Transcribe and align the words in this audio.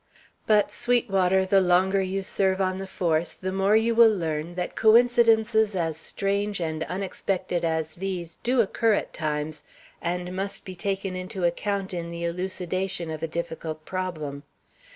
But, 0.47 0.71
Sweetwater, 0.71 1.45
the 1.45 1.61
longer 1.61 2.01
you 2.01 2.23
serve 2.23 2.59
on 2.59 2.79
the 2.79 2.87
force 2.87 3.33
the 3.33 3.51
more 3.51 3.75
you 3.75 3.93
will 3.93 4.09
learn 4.09 4.55
that 4.55 4.75
coincidences 4.75 5.75
as 5.75 5.95
strange 5.95 6.59
and 6.59 6.83
unexpected 6.85 7.63
as 7.63 7.93
these 7.93 8.37
do 8.37 8.61
occur 8.61 8.93
at 8.93 9.13
times, 9.13 9.63
and 10.01 10.35
must 10.35 10.65
be 10.65 10.73
taken 10.73 11.15
into 11.15 11.43
account 11.43 11.93
in 11.93 12.09
the 12.09 12.23
elucidation 12.25 13.11
of 13.11 13.21
a 13.21 13.27
difficult 13.27 13.85
problem. 13.85 14.41